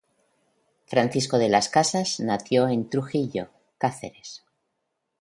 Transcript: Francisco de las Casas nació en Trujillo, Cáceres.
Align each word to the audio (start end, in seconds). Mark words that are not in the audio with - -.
Francisco 0.87 1.37
de 1.37 1.47
las 1.47 1.69
Casas 1.69 2.19
nació 2.19 2.67
en 2.69 2.89
Trujillo, 2.89 3.51
Cáceres. 3.77 4.43